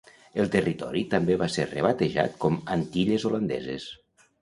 El 0.43 0.47
territori 0.55 1.03
també 1.11 1.37
va 1.43 1.51
ser 1.57 1.67
rebatejat 1.75 2.35
com 2.47 2.61
"Antilles 2.81 3.31
Holandeses". 3.31 3.91